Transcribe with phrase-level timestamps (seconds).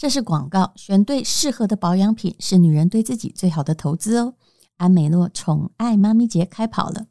[0.00, 4.32] 这是广告，选对适合的保养品是女人对自己最好的投资哦。
[4.78, 7.04] 安美诺宠爱妈咪节开跑了，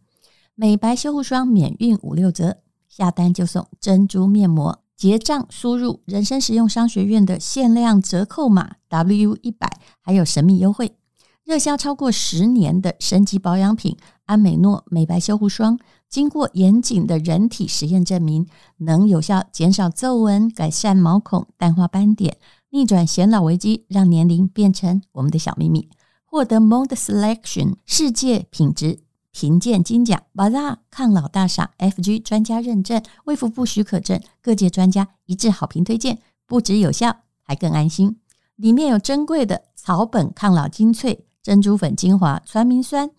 [0.55, 2.57] 美白修护霜免运五六折，
[2.87, 4.81] 下单就送珍珠面膜。
[4.97, 9.69] 结账输入人生实用商学院的限量折扣码 W 一百，
[10.01, 10.95] 还有神秘优惠。
[11.43, 15.79] 热销超过十年的升级保养品安美诺美白修护霜，
[16.09, 18.47] 经过严谨的人体实验证明，
[18.77, 22.37] 能有效减少皱纹、改善毛孔、淡化斑点。
[22.71, 25.89] 逆转显老危机，让年龄变成我们的小秘密。
[26.23, 28.99] 获得 Mode Selection 世界品质
[29.31, 38.19] 评鉴金奖，巴拉抗老大赏 FG 专家认证，卫福部许可证，各界专家一致好评推荐，不止有效，还更安心。
[38.55, 43.09] 里面有珍贵的草本抗老精粹、珍珠粉精华、传明酸，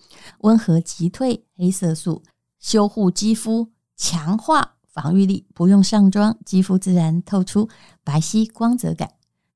[0.42, 2.22] 温和击退黑色素，
[2.60, 7.68] 修护肌肤，强化防御力，不用上妆，肌肤自然透出
[8.04, 9.10] 白皙光泽感。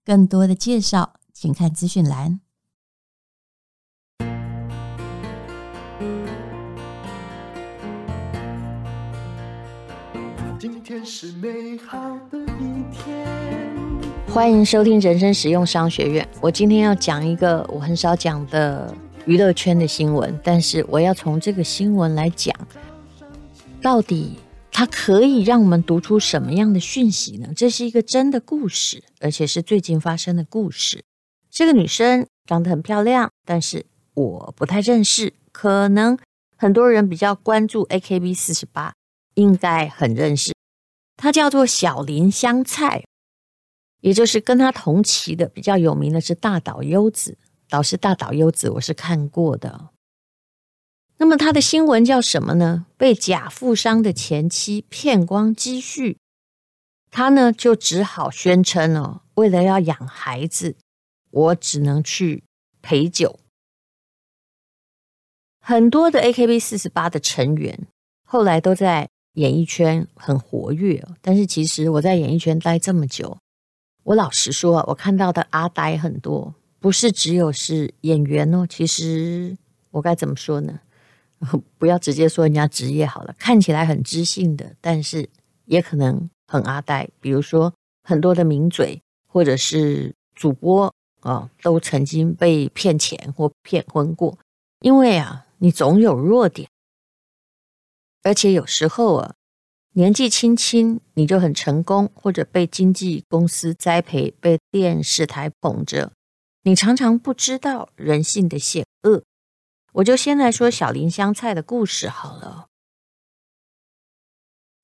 [0.05, 2.41] 更多的介绍，请看资讯栏。
[10.59, 13.27] 今天是美好的一天。
[14.29, 16.29] 欢迎收听人生实用商学院。
[16.43, 22.55] 我今天要讲一个我很少讲的娱乐圈的新闻，但是我要从这个新闻来讲，
[23.80, 24.39] 到底。
[24.77, 27.53] 它可以让我们读出什么样的讯息呢？
[27.55, 31.05] 这是一个真的故事，而且是最近发生的故事。
[31.49, 35.33] 这个女生长得很漂亮，但是我不太认识。
[35.52, 36.19] 可能
[36.57, 38.93] 很多人比较关注 AKB 四十八，
[39.35, 40.52] 应该很认识。
[41.17, 43.05] 她叫做小林香菜，
[44.01, 47.39] 也就是跟她同期的比较有名的是大岛优子。
[47.69, 49.91] 导师大岛优子，我是看过的。
[51.16, 52.87] 那么他的新闻叫什么呢？
[52.96, 56.18] 被假富商的前妻骗光积蓄，
[57.10, 60.76] 他呢就只好宣称哦，为了要养孩子，
[61.30, 62.43] 我只能去
[62.82, 63.38] 陪酒。
[65.60, 67.87] 很多的 AKB 四十八的成员
[68.27, 73.39] 后来都在演艺圈很活跃，但是其实我在演艺圈待这么久，
[74.03, 78.66] 我老实说，我看到的阿呆很多，不是只有是演员哦。
[78.69, 79.56] 其实
[79.93, 80.81] 我该怎么说呢？
[81.78, 85.28] 不要直接说人家职业好了，看起来很知性的，但是
[85.66, 87.09] 也可能很阿呆。
[87.21, 87.72] 比如说
[88.03, 94.38] 很多的名嘴或者是主播啊、都曾经被骗钱或骗婚过。
[94.81, 96.69] 因为啊，你总有弱点，
[98.22, 99.34] 而且有时候啊，
[99.94, 106.12] 年纪轻轻你就很成功，或者被经纪公司栽培，被电视台捧着，
[106.65, 109.22] 你常常不知道人性的险恶。
[109.94, 112.66] 我就先来说小林香菜的故事好了。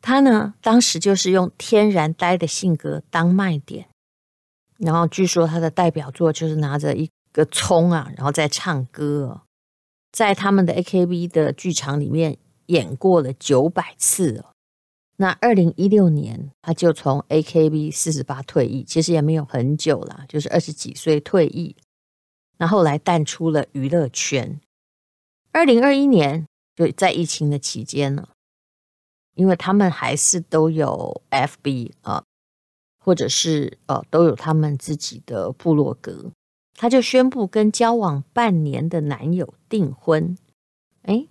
[0.01, 3.89] 他呢，当时就是用天然呆的性格当卖点，
[4.79, 9.43] 然后据说他的代表作就是拿着一个葱啊，然后在唱歌，
[10.13, 14.55] 在他们的 AKB 的剧场里面演过了九百次哦。
[15.17, 21.77] 那二零一六年他就从 AKB 四十八退役，其实也没有很久啦，就是二十几岁退役，
[22.59, 24.61] 那后来淡出了娱乐圈。
[25.53, 26.47] 二零二一年
[26.77, 28.29] 就在疫情的期间呢，
[29.35, 32.25] 因为他们还是都有 FB 啊，
[32.99, 36.31] 或者是呃都有他们自己的部落格，
[36.75, 40.39] 他就宣布跟交往半年的男友订婚。
[41.03, 41.27] 哎，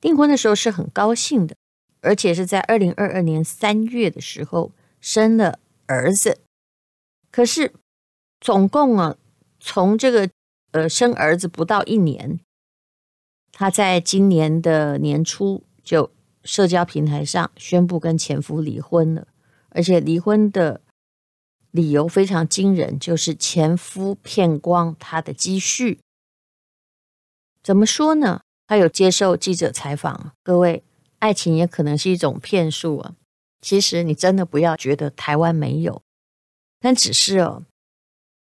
[0.00, 1.56] 订婚的时候是很高兴的，
[2.02, 6.40] 而且是在二零二二年三月的时候生了儿子。
[7.30, 7.72] 可是
[8.40, 9.16] 总共啊，
[9.58, 10.28] 从这个
[10.72, 12.40] 呃生儿子不到一年。
[13.52, 16.10] 他在今年的年初就
[16.44, 19.28] 社交平台上宣布跟前夫离婚了，
[19.70, 20.80] 而且离婚的
[21.70, 25.98] 理由非常惊人，就是前夫骗光他的积蓄。
[27.62, 28.40] 怎么说呢？
[28.66, 30.84] 他有接受记者采访，各位，
[31.18, 33.14] 爱情也可能是一种骗术啊。
[33.60, 36.00] 其实你真的不要觉得台湾没有，
[36.78, 37.64] 但只是哦，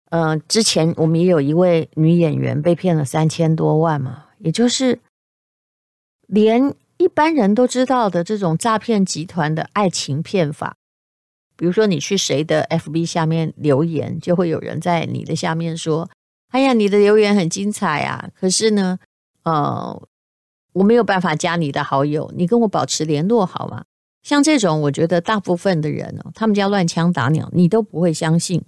[0.10, 4.28] 呃，之前我们也有一位女演员被骗了三千多万嘛。
[4.44, 5.00] 也就是
[6.28, 10.76] 连一般人都知道的这种诈骗集团的爱情骗法，
[11.56, 16.10] 比如说你去谁的 FB 下面留言，就会有人在你的下面说
[16.50, 18.30] ：“哎呀，你的留言很精彩啊！
[18.36, 19.00] 可是呢，
[19.44, 20.02] 呃，
[20.74, 23.86] 我没有办法加你的好友，你跟我保持联络好吗？”
[24.24, 28.64] 像这种，我觉得大部分的人哦，他们家乱枪打鸟，你都不会相信。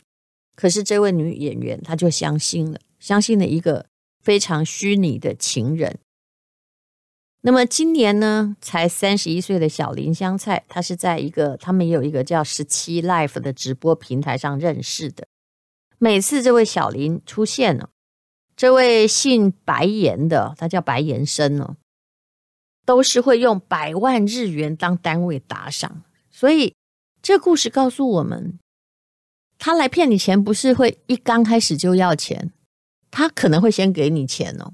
[0.55, 3.85] 可是这位女演员，她就相信了，相信了一个。
[4.23, 5.99] 非常虚拟的情人。
[7.41, 15.27] 那么今年呢，才三十一岁的小林香菜，她是在一个他们也有一个叫十七 Life 的直播平台上认识的。
[15.97, 17.89] 每次这位小林出现了，
[18.55, 21.75] 这位姓白岩的，他叫白岩生哦，
[22.85, 26.03] 都是会用百万日元当单位打赏。
[26.31, 26.75] 所以
[27.21, 28.57] 这故事告诉我们，
[29.57, 32.51] 他来骗你钱，不是会一刚开始就要钱，
[33.15, 34.73] 他可能会先给你钱哦。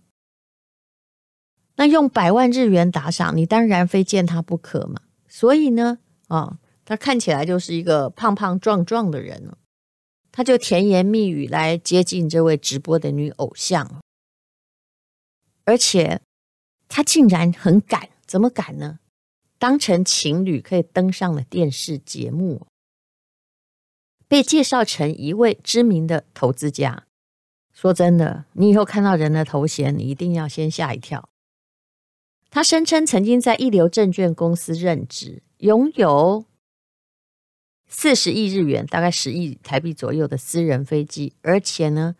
[1.75, 5.01] 那用百万日元打赏，你当然非见他不可嘛。
[5.27, 5.99] 所以呢，
[6.29, 9.57] 啊，他看起来就是一个胖胖壮壮的人了。
[10.31, 14.01] 他就甜言蜜语来接近这位直播的女偶像，
[15.65, 16.21] 而且
[16.87, 18.99] 他竟然很敢，怎么敢呢？
[19.57, 22.65] 当成情侣可以登上了电视节目，
[24.29, 27.03] 被介绍成一位知名的投资家。
[27.81, 31.29] 说真的，你以后看到人的头衔，你一定要先吓一跳。
[32.49, 36.43] 他声称曾经在一流证券公司任职，拥有。
[37.87, 42.17] 四十亿日元，大概十亿台币左右的私人飞机，而且呢，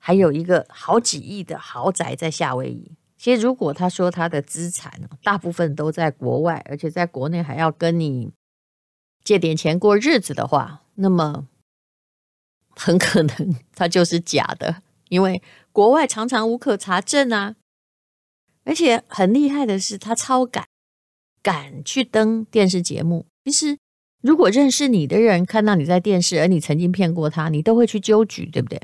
[0.00, 2.90] 还有一个好几亿的豪宅在夏威夷。
[3.16, 8.32] 其实，如果他说他的资产大部分都在国外，而且在国内还要跟你
[9.22, 11.46] 借点钱过日子的话，那么
[12.74, 17.56] 很可能 他就是假的，因为国外常常无可查证啊。
[18.64, 20.66] 而且很厉害的是，他超敢，
[21.42, 23.26] 敢去登电视节目。
[23.44, 23.78] 其实。
[24.20, 28.82] 如果认识你的人看到你在电视，而你曾经骗过他，你都会去纠举，对不对？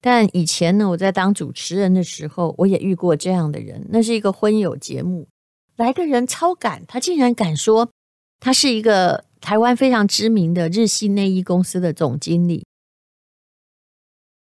[0.00, 3.84] 但以前呢，我在当主持人的时候，我也遇过这样的人。
[3.90, 5.26] 那是一个婚友节目，
[5.74, 7.90] 来个人超敢，他竟然敢说
[8.38, 12.64] 他是一个台湾非常知名的日系内衣公司的总经理，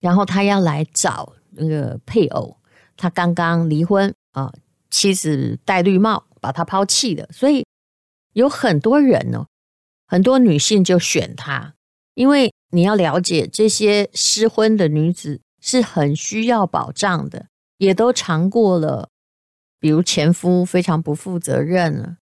[0.05, 2.55] 然后他要来找那个配偶，
[2.95, 4.53] 他刚刚离婚啊，
[4.91, 7.65] 妻子戴绿帽把他抛弃了，所以
[8.33, 9.47] 有很多人呢。
[10.05, 11.73] 很多女性就选他，
[12.13, 17.47] 因为你要了解，这些失婚的女子是很需要保障的，
[17.79, 19.09] 也都尝过了，
[19.79, 22.17] 比如前夫非常不负责任了，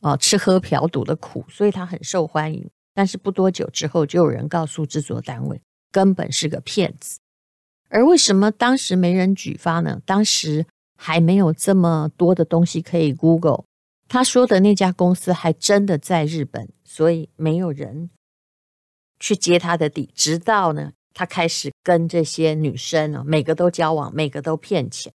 [0.00, 2.68] 啊，吃喝嫖赌的苦，所以他很受欢迎。
[2.92, 5.62] 但是不多久之后，就有人告诉制作单位，
[5.92, 7.20] 根本是个骗子。
[7.88, 10.00] 而为什么当时没人举发呢？
[10.04, 13.64] 当时还没有这么多的东西可以 Google。
[14.08, 18.10] 他说的那家公司还真的在日本，所以没有人
[19.20, 20.10] 去接他的底。
[20.14, 25.12] 直到呢，他开始跟这些女生呢，每个都交往，每个都骗钱。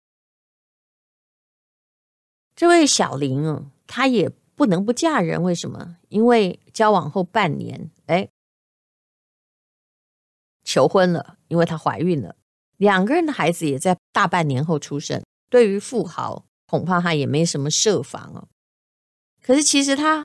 [2.56, 5.96] 这位小林啊，她也不能不嫁人，为什么？
[6.08, 8.28] 因为交往后半年，哎，
[10.62, 12.36] 求婚了，因为她怀孕了，
[12.80, 15.22] 两个人的孩子也在大半年后出生。
[15.50, 18.48] 对于富豪，恐怕他也没什么设防哦。
[19.42, 20.24] 可是，其实她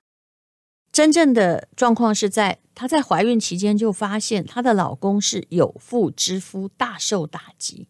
[0.90, 7.88] 真正的状况是在她在怀孕期间就发现她的老公是有妇之夫，大受打击。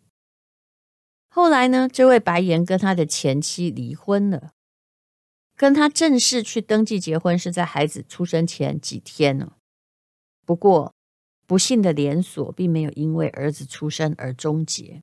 [1.29, 4.51] 后来呢，这位白岩跟他的前妻离婚了，
[5.55, 9.53] 跟他正式去登记结婚是在孩子出生前几天呢。
[10.45, 10.93] 不过，
[11.47, 15.03] 不幸的连锁并没有因为儿子出生而终结。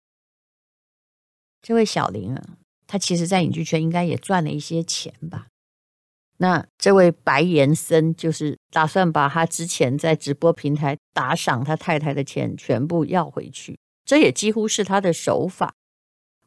[1.61, 5.47] 这位小林啊，他其实在影剧圈应该也赚了一些钱吧。
[6.37, 15.73] 那这位白岩森就是打算把他之前在直播平台打赏他太太的钱全部要回去，这也几乎是他的手法。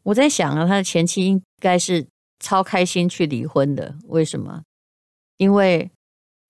[0.03, 2.07] 我在想啊，他的前妻应该是
[2.39, 3.97] 超开心去离婚的。
[4.09, 4.63] 为什么？
[5.39, 5.91] 因为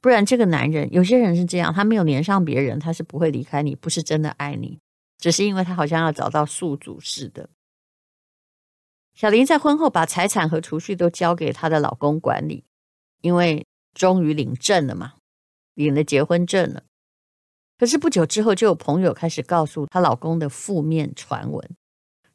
[0.00, 4.78] 不然这个男人，有些人是这样，他没有黏上别人，他是不会离开你，不是真的爱你，
[5.18, 7.48] 只是因为他好像要找到宿主似的。
[9.14, 12.64] 小林在婚后把财产和储蓄都交给她的老公管理。
[13.22, 15.14] 因为终于领证了嘛，
[15.74, 16.84] 领了结婚证了。
[17.78, 21.76] 可是不久之后，就有朋友开始告诉她老公的负面传闻。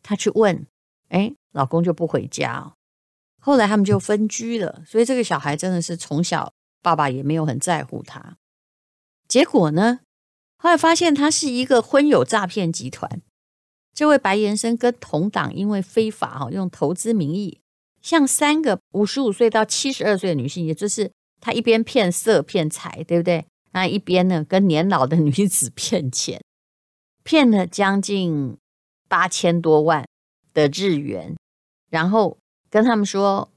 [0.01, 0.65] 她去问，
[1.09, 2.73] 哎，老公就不回家哦。
[3.39, 4.83] 后来他们就分居了。
[4.85, 8.37] 所以这个小孩真的是从小爸爸也没有很在乎他。
[9.27, 9.99] 结果呢，
[10.57, 13.21] 后来发现他是一个婚友诈骗集团。
[13.93, 17.59] 这位白岩生跟同党因为非法哈用投资名义。
[18.01, 23.45] 向三个五十五岁到七十二岁的女性，也就是他一边骗色骗财，对不对？
[23.73, 26.41] 那一边呢，跟年老的女子骗钱，
[27.23, 28.57] 骗了将近
[29.07, 30.07] 八千多万
[30.51, 31.35] 的日元，
[31.91, 32.39] 然后
[32.71, 33.50] 跟他们说：“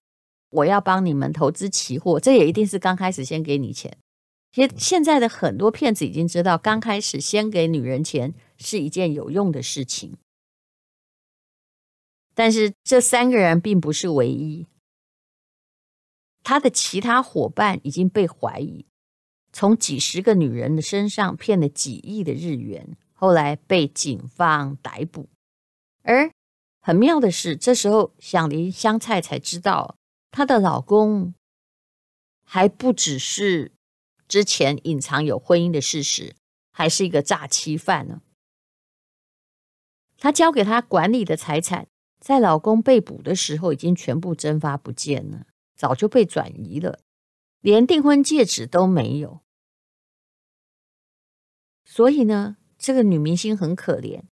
[0.54, 3.96] 我要帮你们投资期货。”这也一定是刚开始先给你钱。
[4.52, 10.16] 其实现在的很多骗子已经知道，刚开始先给女人钱是一件有用的事情。
[12.36, 14.66] 但是这三个人并不是唯一，
[16.42, 18.86] 他的其他伙伴已经被怀疑
[19.52, 25.28] 从几十个女人的身上骗了几亿的日元，后来被警方逮捕。
[26.02, 26.30] 而
[26.80, 29.96] 很妙的是，这时候响铃香菜才知道，
[30.34, 31.32] 她的老公
[32.42, 33.70] 还不只是
[34.26, 36.34] 之前隐藏有婚姻的事实，
[36.72, 38.20] 还是一个诈欺犯呢。
[40.18, 41.86] 她交给他管理的财产，
[42.18, 46.98] 在老公被捕的时候已经全部蒸发不见了，早就被转移了，
[47.60, 49.40] 连订婚戒指都没有。
[51.84, 54.24] 所以呢，这个女明星很可怜。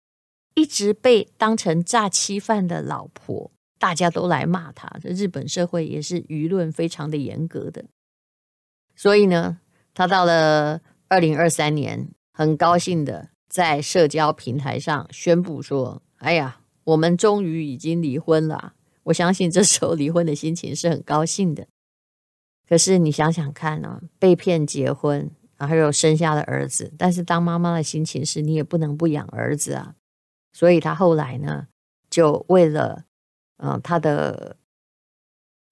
[0.55, 4.87] 一直被当成诈欺犯的老婆，大家都来骂他。
[5.01, 7.83] 这日本社会也是舆论非常的严格的，
[8.95, 9.57] 所以呢，
[9.95, 21.67] 他到了二零二三年，很高兴的在社交平台上宣布说：“哎呀，我们终于已经离婚了。”我相信这时候离婚的心情是很高兴的。
[22.69, 29.95] 可是你想想看呢，被骗结婚，然后又生下了儿子，但是当妈妈的心情是你也不能不养儿子啊。
[30.53, 31.67] 所以他后来呢，
[32.11, 33.05] 就为了，
[33.61, 34.57] 嗯、呃，她的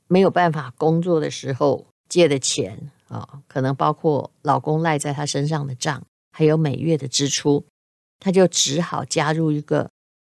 [0.07, 7.65] 没有办法工作的时候借的钱啊、可能包括老公赖在她身上的账，还有每月的支出，
[8.19, 9.89] 她就只好加入一个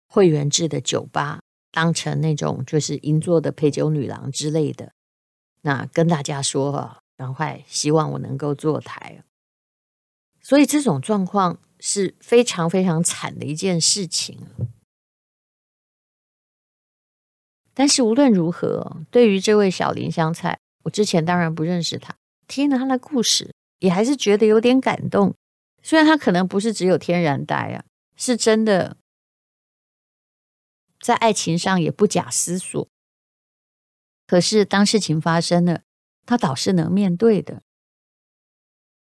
[0.08, 1.40] 会员制的酒吧，
[1.70, 4.92] 当成那种就是银座的陪酒女郎之类的。
[5.62, 9.22] 那跟大家说啊，赶快希望我能够坐台。
[10.40, 11.58] 所以这种状况。
[11.82, 14.38] 是非常非常惨的一件事情。
[17.80, 22.14] 但是无论如何，对于这位小林香菜，我之前当然不认识他，
[22.46, 25.34] 听了他的故事，也还是觉得有点感动。
[25.82, 27.82] 虽然他可能不是只有天然呆啊，
[28.16, 28.98] 是真的
[31.00, 32.86] 在爱情上也不假思索。
[34.26, 35.80] 可是当事情发生了，
[36.26, 37.62] 他倒是能面对的。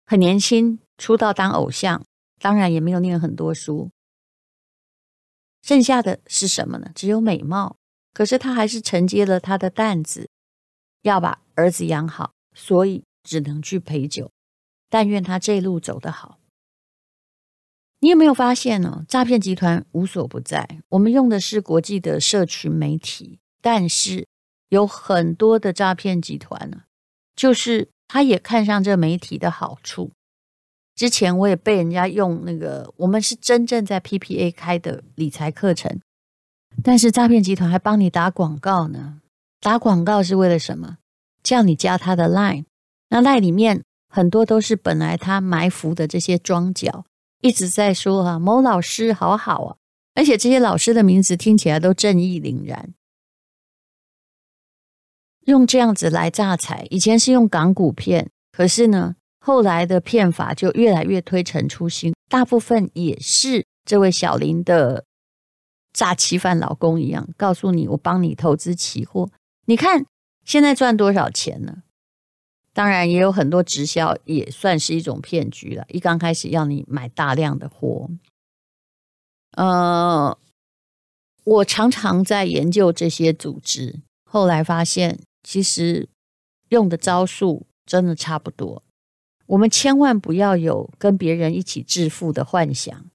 [0.06, 2.04] 很年轻，出道当偶像。
[2.38, 3.90] 当然也没有念很多书，
[5.60, 6.92] 剩下的是什么呢？
[6.94, 7.79] 只有美貌。
[8.12, 10.28] 可是他还是承接了他的担子，
[11.02, 14.30] 要把儿子养好，所以只能去陪酒。
[14.88, 16.38] 但愿他这一路走得好。
[18.00, 19.04] 你有没有发现呢？
[19.06, 20.80] 诈骗集团无所不在。
[20.88, 24.26] 我们用的是国际的社群媒体，但是
[24.70, 26.84] 有很多的诈骗集团呢，
[27.36, 30.10] 就是他也看上这媒体的好处。
[30.96, 36.00] 之前我也被人家用那个，我们是真正在 PPA 开的理财课程，
[36.82, 39.20] 但是诈骗集团还帮你打广告呢。
[39.60, 40.98] 打广告是为了什么？
[41.42, 42.64] 叫你加他的 Line，
[43.08, 47.04] 那 Line 里面很多都是本来他埋伏的这些庄脚，
[47.40, 49.76] 一直在说啊，某老师好好啊，
[50.14, 52.92] 而且这些老师的名字听起来都正义凛然，
[55.46, 56.86] 用这样子来诈财。
[56.90, 59.16] 以前是用港股骗，可是呢？
[59.42, 65.06] 后来的骗法就越来越推陈出新，大部分也是这位小林的
[65.92, 69.30] 诈欺犯老公一样，告诉你我帮你投资期货，
[69.66, 70.06] 你看
[70.44, 71.82] 现在赚多少钱呢？
[72.72, 78.08] 当然也有很多直销也算是一种骗局了，一刚开始要你买大量的货。
[79.56, 80.38] 呃，
[81.42, 86.08] 我常常在研究这些组织，后来发现其实
[86.68, 88.84] 用的招数真的差不多。
[89.46, 93.06] 我们千万不要有跟别人一起致富的幻想，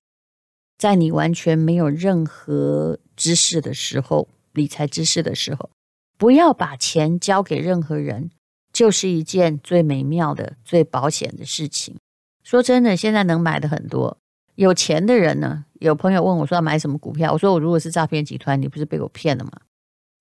[0.77, 5.69] 在你完全没有任何知识的时候，理财知识的时候，
[6.17, 8.29] 不要把钱交给任何人，
[8.73, 11.95] 就是一件最美妙的、最保险的事情。
[12.43, 14.17] 说真的，现在能买的很多，
[14.55, 19.51] 有钱的人呢，有朋友问我说要买什么股票，我说我如果是诈骗集团，你不是被我骗了吗？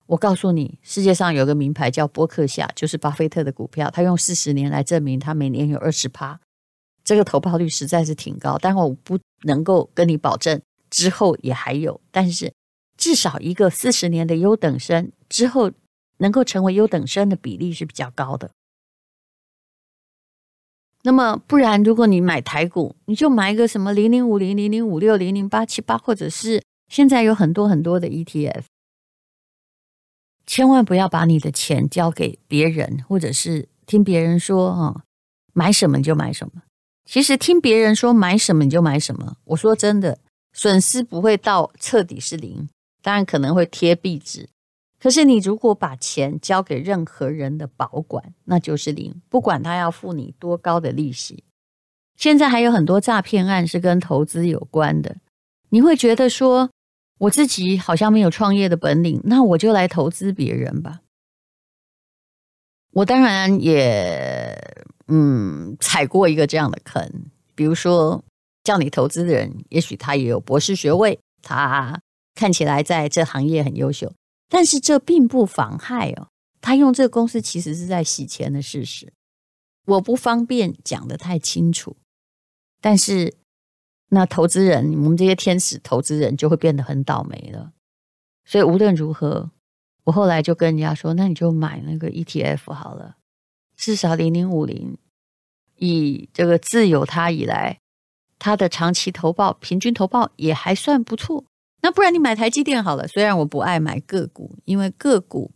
[0.07, 3.89] 我告诉你，世界上有个名牌叫波克夏，就是巴菲特的股票。
[3.89, 6.39] 他用四十年来证明，他每年有二十趴，
[7.05, 8.57] 这个投报率实在是挺高。
[8.57, 12.53] 但我不能够跟你保证之后也还有，但是
[12.97, 15.71] 至少一个四十年的优等生之后
[16.17, 18.51] 能够成为优等生的比例是比较高的。
[21.03, 28.63] 那么不然，如果你买台股，你就买一个什么零零五零、零零五六、零零八七八，或者是现在有很多很多的 ETF。
[30.47, 35.03] 千万不要把你的钱交给别人，或者是听别人说啊，
[35.53, 36.63] 买什么就买什么。
[37.05, 40.17] 其实听别人说买什么你就买什么，我说真的，
[40.53, 42.67] 损失不会到彻底是零，
[43.01, 44.49] 当然可能会贴壁纸。
[44.99, 51.43] 可是你如果把钱交给任何人的保管，那就是零，不管他要付你多高的利息。
[52.17, 55.17] 现在还有很多诈骗案是跟投资有关的，
[55.69, 56.71] 你会觉得说，
[57.19, 61.01] 我自己好像没有创业的本领，那我就来投资别人吧。
[62.95, 64.57] 我当然也
[65.07, 68.23] 嗯踩过一个这样的坑，比如说
[68.63, 71.99] 叫你投资的人，也许他也有博士学位，他
[72.35, 74.13] 看起来在这行业很优秀，
[74.47, 76.29] 但是这并不妨害哦，
[76.61, 79.11] 他用这个公司其实是在洗钱的事实。
[79.87, 81.97] 我不方便讲得太清楚，
[82.79, 83.35] 但是
[84.07, 87.73] 那投资人，我们这些天使投资人就会变得很倒霉了。
[88.45, 89.51] 所以无论如何，
[90.05, 93.17] 我后来就跟人家说，那你就买那个 ETF 好了，
[93.75, 94.97] 至少零零五零，
[95.75, 97.79] 以这个自有它以来，
[98.39, 101.43] 它的长期投报平均投报也还算不错。
[101.81, 105.51] 那不然你买台积电好了，虽然我不爱买个股，因为个股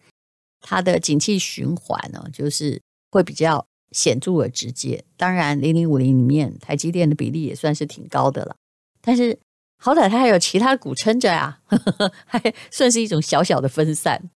[0.59, 3.65] 它的景气循环呢，就是会比较。
[3.91, 8.55] 显著而直接，当然零零五零里面台积电的比例也算是挺高的了，
[9.01, 9.35] 但是
[9.79, 14.29] 好歹它还有其他股撑着呀，呵呵，还算是一种小小的分散。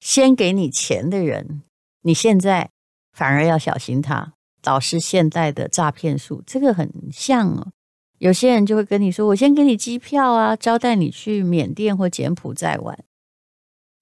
[0.00, 1.62] 先给你钱的人，
[2.02, 2.70] 你现在
[3.12, 7.72] 反而要小心他，导致现在的诈骗术，这个很像哦。
[8.18, 13.04] 有些人就会跟你说：“我先给你机票啊，招待你去缅甸或柬埔寨玩。”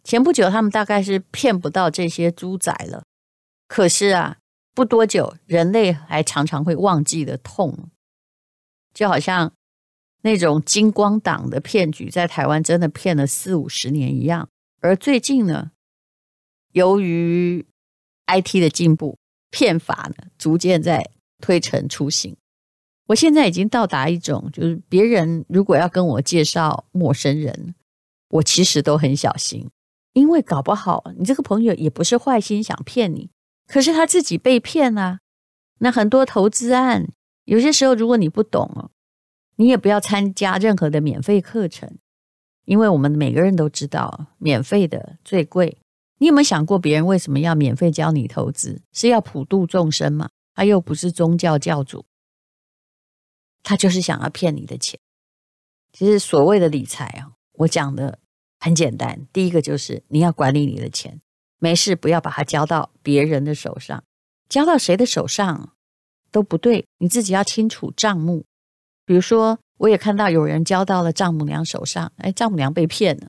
[0.04, 3.04] 前不久他们大概是骗不到这些猪仔了。
[3.68, 4.36] 可是啊，
[4.74, 7.90] 不多久，人类还常常会忘记的痛，
[8.94, 9.52] 就好像
[10.22, 14.48] 那种金光党的骗局在台湾真的骗了四五十年一样。
[14.80, 15.72] 而最近呢，
[16.76, 17.64] 由于
[18.26, 19.16] IT 的进步，
[19.50, 22.36] 骗法呢逐渐在推陈出新。
[23.06, 27.74] 我现在已经到达一种，就是别人如果要跟我介绍陌生人，
[28.28, 29.70] 我其实都很小心，
[30.12, 33.30] 因为搞不好你这个朋友也不是坏心想骗你。
[33.66, 35.20] 可是他自己被骗啊！
[35.78, 37.08] 那很多投资案，
[37.46, 38.90] 有些时候如果你不懂哦，
[39.56, 41.96] 你也不要参加任何的免费课程，
[42.66, 45.78] 因为我们每个人都知道，免费的最贵。
[46.18, 48.80] 你有没有想过，别人为什么要免费教你投资？
[48.92, 50.30] 是要普度众生吗？
[50.54, 52.06] 他又不是宗教教主，
[53.62, 54.98] 他就是想要骗你的钱。
[55.92, 58.18] 其实所谓的理财啊，我讲的
[58.58, 61.20] 很简单，第一个就是你要管理你的钱。
[61.58, 64.04] 没事，不要把它交到别人的手上，
[64.48, 65.72] 交到谁的手上
[66.30, 66.86] 都不对。
[66.98, 68.44] 你自己要清楚账目。
[69.06, 73.26] 比如说，我也看到有人交到了丈母娘手上，哎，丈母娘被骗了；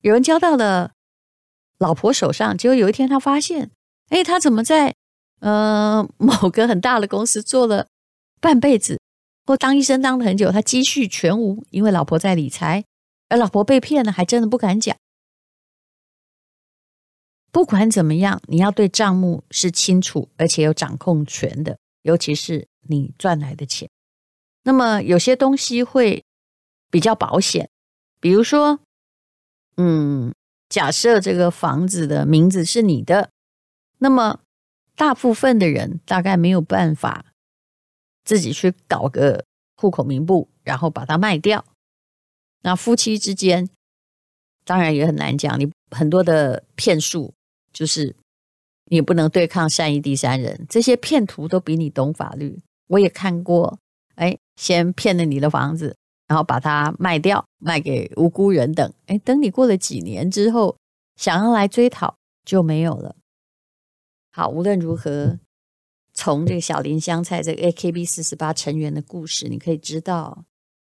[0.00, 0.93] 有人交到了
[1.78, 3.70] 老婆手上，结果有一天他发现，
[4.08, 4.94] 哎，他怎么在
[5.40, 7.88] 呃 某个很大的公司做了
[8.40, 9.00] 半辈子，
[9.46, 12.84] 或当医生当了很久，他积蓄全无，因为老婆在理财，
[13.28, 14.96] 而老婆被骗了，还真的不敢讲。
[17.50, 23.88] 不管怎么样，你要对账目是清楚而且有掌控权的，尤其是你赚来的钱。
[24.64, 26.24] 那么有些东西会
[26.90, 27.68] 比较保险，
[28.18, 28.80] 比如说，
[29.76, 30.34] 嗯，
[30.74, 33.30] 假设这个房子的名字是你的，
[33.98, 34.40] 那么
[34.96, 37.26] 大部分的人大概没有办法
[38.24, 39.44] 自己去搞个
[39.76, 41.64] 户口名簿，然后把它卖掉。
[42.62, 43.70] 那夫妻之间
[44.64, 47.32] 当然也很难讲，你很多的骗术。
[47.72, 48.16] 就是
[48.86, 52.60] 你不能对抗善意第三人，这些骗徒都比你懂法律。
[52.88, 53.78] 我也看过，
[54.16, 58.92] 哎，先骗了你的房子，然后把它卖掉，卖给无辜人等。
[59.06, 60.76] 哎，等你过了几年之后，
[61.16, 63.16] 想要来追讨就没有了。
[64.32, 65.38] 好，无论如何，
[66.12, 70.44] 从这个小林香菜这个 AKB 四十八成员的故事，你可以知道，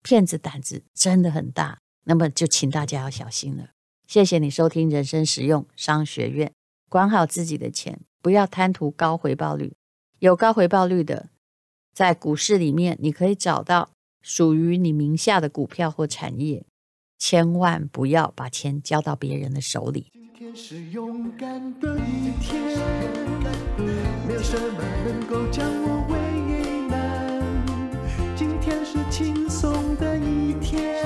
[0.02, 1.78] 骗子胆子真的很大。
[2.04, 3.70] 那么就请大家要小心了。
[4.06, 6.52] 谢谢你收听人生实用商学院。
[6.90, 9.74] 管好自己的钱，不要贪图高回报率。
[10.18, 11.30] 有高回报率的，
[11.92, 13.90] 在股市里面，你可以找到
[14.26, 16.64] 属于你名下的股票或产业。
[17.18, 20.06] 千万不要把钱交到别人的手里。
[20.14, 22.58] 今天是勇敢的一天，
[24.26, 26.14] 没有什么能够将我为
[26.88, 26.96] 难。
[28.34, 31.04] 今天是轻松的一天，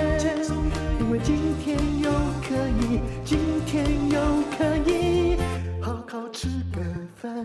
[1.00, 2.11] 因为今天又
[2.48, 4.20] 可以，今天又
[4.57, 5.37] 可以。
[5.83, 6.81] 好好吃个
[7.16, 7.44] 饭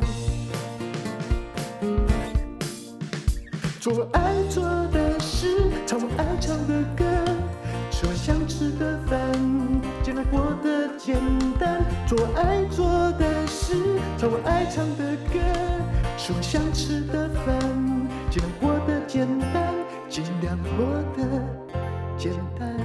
[3.79, 4.22] 做爱
[11.05, 11.19] 简
[11.59, 11.83] 单。
[12.07, 15.39] 做爱做的事，唱我爱唱的歌，
[16.17, 17.59] 吃我想吃的饭，
[18.31, 19.73] 尽量过得简单，
[20.09, 20.85] 尽量过
[21.17, 21.27] 得
[22.17, 22.79] 简单。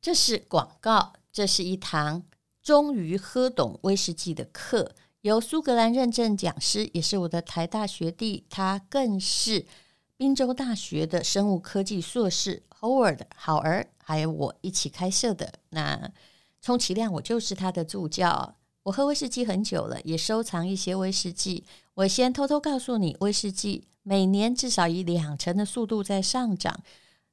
[0.00, 2.22] 这是广告，这是一堂
[2.62, 4.92] 终于喝懂威士忌的课。
[5.22, 9.66] 由苏格兰认证讲师，也是我的台大学弟，他更是
[10.16, 15.54] 宾州大学的生物科技硕士 Howard 好儿，还有我一起开设的。
[15.70, 16.12] 那
[16.64, 18.56] 充其量我就是他的助教。
[18.84, 21.62] 我喝威士忌很久了，也收藏一些威士忌。
[21.92, 26.80] 我先偷偷告诉你，威士忌每年至少以两成的速度在上涨。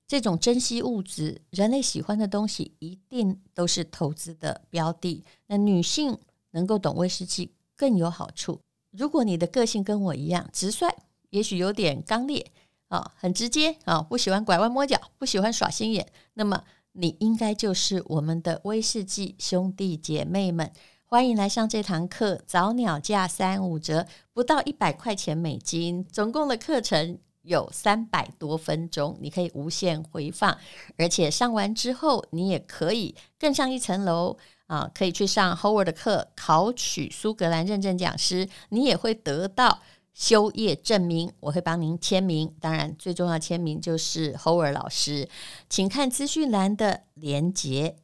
[0.05, 5.23] 这种珍稀物质，人类喜欢的东西，一定都是投资的标的。
[5.47, 6.17] 那女性
[6.49, 8.59] 能够懂威士忌更有好处。
[8.91, 10.93] 如果你的个性跟我一样直率，
[11.29, 12.45] 也许有点刚烈
[12.89, 16.61] 啊，很直接啊，不喜欢拐弯抹角，不喜欢耍心眼，那么
[16.93, 20.71] 你应该就是我们的威士忌兄弟姐妹们。
[21.05, 30.57] 欢迎来上这堂课，早鸟价三五折，不到一百块钱美金，总共的课程有三百多分钟，你可以无限回放，
[30.97, 39.79] 而且上完之后，你也可以更上一层楼啊，可以去上 Howard 的课，考取苏格兰认证讲师，你也会得到
[40.13, 45.29] 修业证明，我会帮您签名，当然最重要签名就是 Howard 老师，
[45.69, 47.95] 请看资讯栏的连结。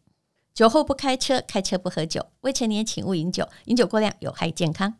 [0.54, 2.26] 酒后不开车，开车不喝酒。
[2.42, 4.96] 未成年请勿饮酒，饮酒过量有害健康。